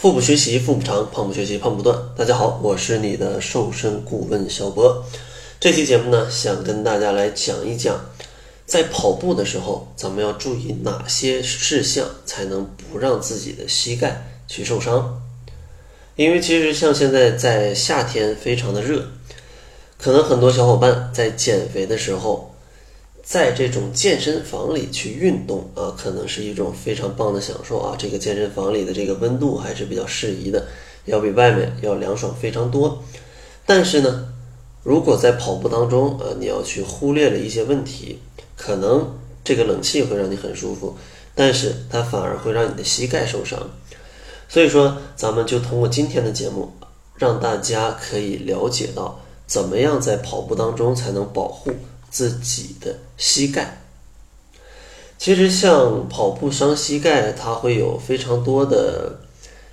[0.00, 1.98] 腹部学习腹部长，胖不学习胖不断。
[2.16, 5.04] 大家好，我是你的瘦身顾问小博。
[5.58, 8.00] 这期节目呢，想跟大家来讲一讲，
[8.64, 15.20] 在跑步的时候，咱们要注意哪些事项，才能不让自己的膝盖去受伤。
[16.14, 19.04] 因为其实像现在在夏天非常的热，
[20.00, 22.47] 可能很多小伙伴在减肥的时候。
[23.28, 27.94] 在这种健身房里去运动啊，可能是一种非常棒的享受啊。
[27.98, 30.66] 这个健身房里的这个温度还是比较适宜的，
[31.04, 33.02] 要比外面要凉爽非常多。
[33.66, 34.32] 但是呢，
[34.82, 38.18] 如果在跑步当中啊，你要去忽略了一些问题，
[38.56, 40.96] 可能这个冷气会让你很舒服，
[41.34, 43.60] 但是它反而会让你的膝盖受伤。
[44.48, 46.72] 所以说，咱们就通过今天的节目，
[47.16, 51.70] 让大家可以了解到怎么样在跑步当中才能保护。
[52.10, 53.82] 自己的膝盖，
[55.18, 59.18] 其实像跑步伤膝盖，它会有非常多的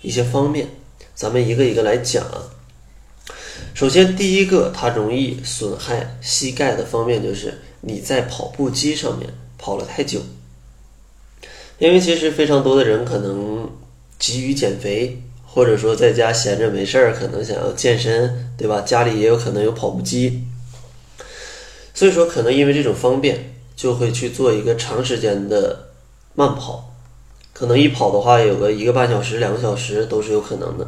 [0.00, 0.68] 一些方面，
[1.14, 2.44] 咱们一个一个来讲啊。
[3.74, 10.20] 首先，第一个它容易损害膝盖的方面，就是你在跑步机上面跑了太久。
[11.78, 13.68] 因为其实非常多的人可能
[14.18, 18.82] 急于减肥，或者说在家闲着没事儿，可能想要健身，对吧？
[18.82, 20.44] 家里也有可能有跑步机。
[21.94, 25.88] 所以说，可能因为这种方便，就会去做一个长时间的
[26.34, 26.90] 慢跑，
[27.52, 30.86] 可能一跑的话，有个一个半小时、两个小时都是有可能的。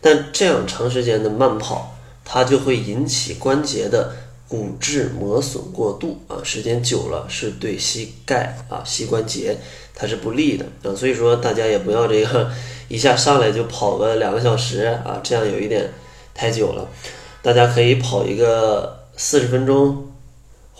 [0.00, 4.14] 但这样长时间的慢跑，它就会引起关节的
[4.48, 9.58] 骨质磨损过度啊，时间久了是对膝盖啊、膝关节
[9.94, 10.96] 它是不利的啊。
[10.96, 12.50] 所以说，大家也不要这个
[12.88, 15.92] 一下上来就跑个两个小时啊，这样有一点
[16.34, 16.88] 太久了。
[17.42, 20.09] 大家可以跑一个四十分钟。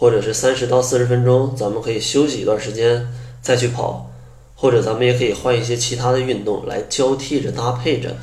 [0.01, 3.07] 或者是三十到四十分钟，咱们可以休息一段时间
[3.43, 4.11] 再去跑，
[4.55, 8.17] 或者咱们也可以换一些其他的运动来交替着搭配着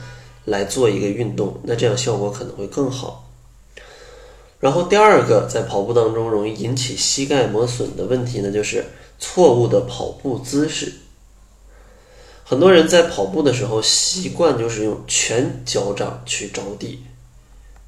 [0.45, 3.29] 来做一个运动，那这样效果可能会更好。
[4.59, 8.83] 然后第二个在跑步当中容易引起膝盖磨损的问题呢，就是
[9.19, 10.91] 错误的跑步姿势。
[12.43, 17.03] 很多人在跑步的时候习惯就是用全脚掌去着地，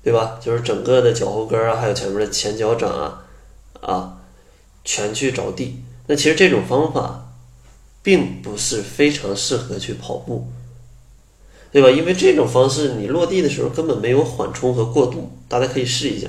[0.04, 0.38] 对吧？
[0.40, 3.26] 就是整个的脚后跟啊，还有前面的前脚掌啊。
[3.82, 4.22] 啊，
[4.84, 5.84] 全去着地。
[6.08, 7.34] 那其实这种方法，
[8.02, 10.48] 并不是非常适合去跑步，
[11.72, 11.90] 对吧？
[11.90, 15.32] 因为这种方式你落地的时候根本没有缓冲和过渡。
[15.48, 16.28] 大家可以试一下，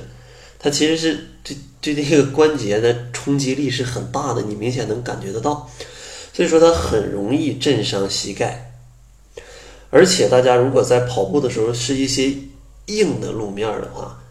[0.59, 5.69] 它其实是对对这个关节的冲击力是很大的，你明显能感觉得到。
[6.33, 8.73] 所以说它很容易震伤膝盖，
[9.89, 12.33] 而且大家如果在跑步的时候是一些
[12.87, 14.21] 硬的路面的话，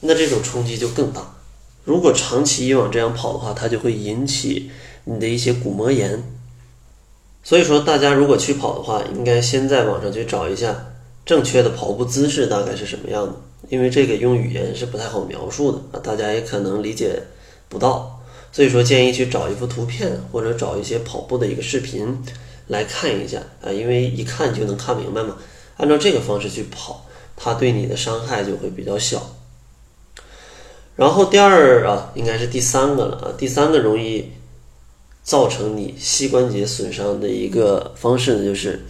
[0.00, 1.33] 那这种冲击就更大。
[1.84, 4.70] 如果长期以往这样跑的话，它就会引起
[5.04, 6.22] 你的一些骨膜炎。
[7.42, 10.92] 所以说，大家如果去跑的话，应该先在网上去找一下
[11.26, 13.34] 正确的跑步姿势大概是什么样的，
[13.68, 17.22] 因为这个用语言是不太好描述的啊，大家也可能理解
[17.68, 18.22] 不到。
[18.50, 22.16] 所以说，建议去找一幅图片或者找一些跑步的一个视频
[22.68, 25.36] 来看一下啊，因为一看就能看明白嘛。
[25.76, 27.04] 按照这个方式去跑，
[27.36, 29.20] 它对你的伤害就会比较小。
[30.96, 33.34] 然后第二啊，应该是第三个了啊。
[33.36, 34.30] 第三个容易
[35.22, 38.84] 造成你膝关节损伤的一个方式呢，就是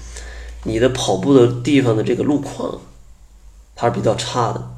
[0.64, 2.80] 你的跑步的地方的这个路况，
[3.74, 4.70] 它是比较差的。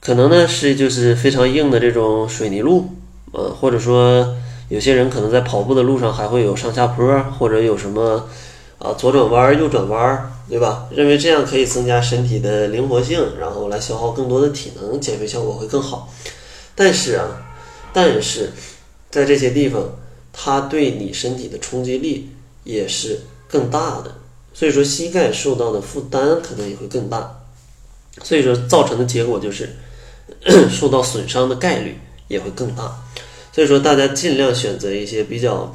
[0.00, 2.88] 可能呢是就是非常硬的这种水泥路，
[3.32, 4.36] 呃，或者说
[4.68, 8.28] 有些人可能在跑步的路上还会有上下坡，或者有什么
[8.78, 10.32] 啊左转弯、右转弯。
[10.48, 10.88] 对吧？
[10.90, 16.10] 认为这样可以增加身体的灵活性，然后来消耗更多的体能，减肥效果会更好。
[16.74, 17.26] 但是啊，
[17.92, 18.50] 但是
[19.10, 19.84] 在这些地方，
[20.32, 22.30] 它对你身体的冲击力
[22.64, 24.14] 也是更大的，
[24.54, 27.42] 所以说膝盖受到的负担可能也会更大，
[28.22, 29.76] 所以说造成的结果就是
[30.72, 33.04] 受到损伤的概率也会更大。
[33.52, 35.70] 所以说大家尽量选择一些比较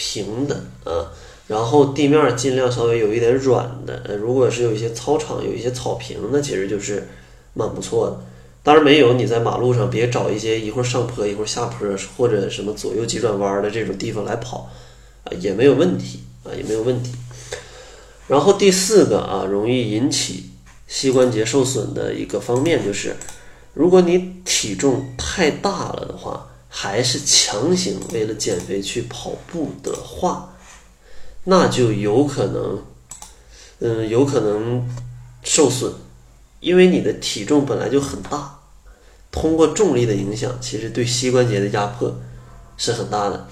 [0.00, 1.12] 平的啊。
[1.46, 7.06] 然后地面尽量稍微有一点软的，如果是有一些操场有一些草坪，那其实就是
[7.52, 8.20] 蛮不错的。
[8.62, 14.70] 当然没有，你在马路上别找一些一会儿上坡一会儿下坡或者什么左右急转弯的这种地方来跑，
[15.24, 17.12] 啊，也没有问题啊，也没有问题。
[18.28, 20.50] 然后第四个啊，容易引起
[20.86, 23.16] 膝关节受损的一个方面就是，
[23.74, 30.54] 如果你体重太大了的话，还是强行为了减肥去跑步的话。
[31.44, 32.82] 那就有可能，
[33.80, 34.88] 嗯，有可能
[35.42, 35.92] 受损，
[36.60, 38.60] 因为你的体重本来就很大，
[39.30, 42.14] 通过重力的影响，其实对膝关节的压迫
[42.76, 43.48] 是很大的。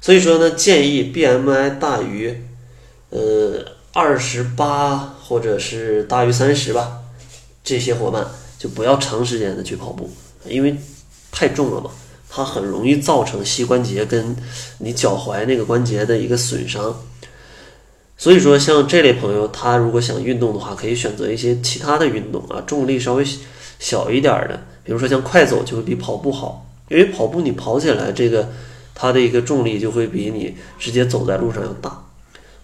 [0.00, 2.44] 所以说呢，建议 BMI 大于
[3.10, 7.02] 呃二十八或者是大于三十吧，
[7.64, 8.26] 这些伙伴
[8.58, 10.10] 就不要长时间的去跑步，
[10.44, 10.76] 因为
[11.32, 11.90] 太重了嘛，
[12.38, 14.36] 它很容易造成膝关节跟
[14.78, 16.96] 你脚踝那个关节的一个损伤。
[18.16, 23.24] 所以说，像这类朋友，他如果想运动的话，可以选择一些其他的运动啊，重力稍微
[23.80, 28.48] 小一点的，比如说像快走就会比跑步好，因为跑步你跑起来这个
[28.94, 32.06] 它的一个重力就会比你直接走在路上要大，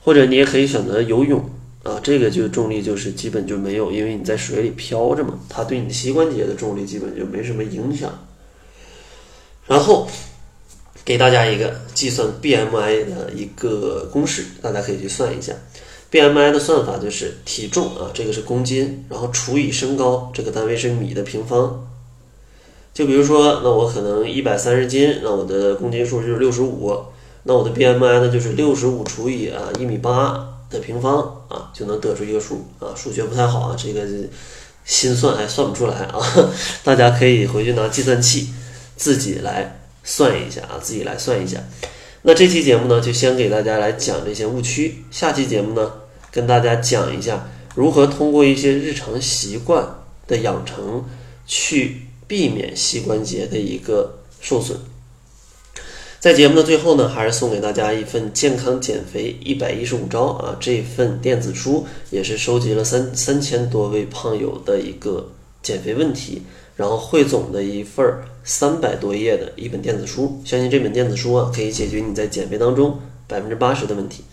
[0.04, 1.44] 或者你也可以选择游泳
[1.82, 8.10] 啊，这个就重力就是基本就没有，因为你在水里漂着嘛，它对你膝关节的重力基本就没什么影响。
[9.66, 10.08] 然后。
[11.06, 15.52] 给大家一个计算 BMI 的一个公式，大家可以去算一下。
[16.10, 21.86] BMI 的算法就是体重啊，这个是公斤，然后除以身高，这个单位是米的平方。
[22.94, 26.90] 就比如说，那我可能一百三十斤，那我的公斤数就是六十五，
[27.42, 32.96] 那我的 BMI 呢就是六十五除以啊一米八的平方啊，就能得出一个数啊。
[32.96, 34.06] 数学不太好啊，这个
[34.86, 36.18] 心算还算不出来啊，
[36.82, 38.48] 大家可以回去拿计算器
[38.96, 39.80] 自己来。
[40.06, 41.58] 算一下啊，自己来算一下。
[42.20, 44.96] 那这期节目呢，就先给大家来讲这些误区。
[45.10, 45.92] 下期节目呢，
[46.30, 49.82] 跟大家讲一下如何通过一些日常习惯
[50.26, 51.06] 的养成，
[51.46, 54.78] 去避免膝关节的一个受损。
[56.20, 65.32] 在节目的最后呢，还是送给大家一份健康减肥一百一十五招啊，这份电子书也是收集了三三千多位胖友的一个
[65.62, 66.42] 减肥问题。
[66.76, 68.04] 然后汇总的一份
[68.42, 74.24] 三百多页的一本电子书，相信这本电子书啊，可以解决你在减肥当中百分之八十的问题。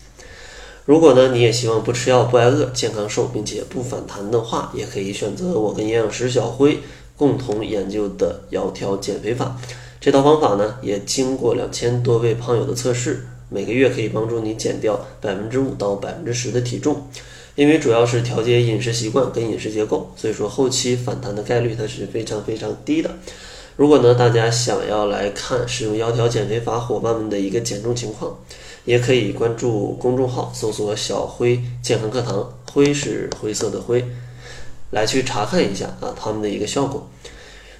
[0.84, 6.80] 如果呢，你也希望不吃药不挨饿，健康瘦，并且不反弹的话，也可以选择我跟营养师小辉
[7.16, 9.56] 共同研究的窈窕减肥法。
[10.00, 17.06] 这套方法呢，也经过两千多位胖友的测试，每个月可以帮助你减掉百分之五到百分之十的体重。
[17.54, 23.10] 因为主要是调节饮食习惯跟饮食结构，所以说后期反弹的概率它是非常非常低的。
[23.76, 28.38] 如果呢大家想要来看使用窈窕减肥法伙伴们的一个减重情况，
[28.86, 34.02] 也可以关注公众号搜索“小辉健康课堂”，灰是灰色的灰，
[34.90, 37.06] 来去查看一下啊他们的一个效果。